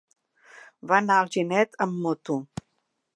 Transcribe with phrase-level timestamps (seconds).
[0.91, 2.39] Va anar a Alginet amb moto.